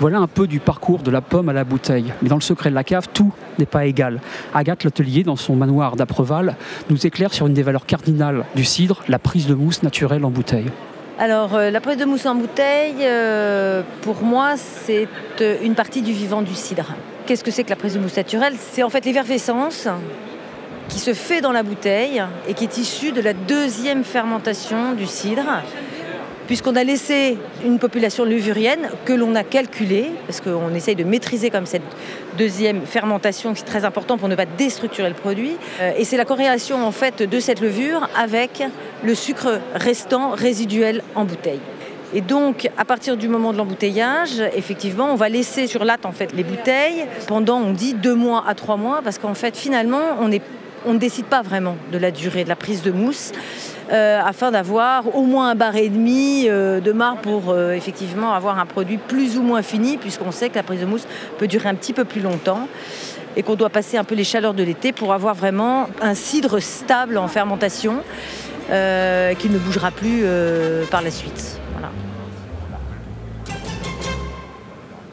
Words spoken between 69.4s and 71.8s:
ne bougera plus par la suite.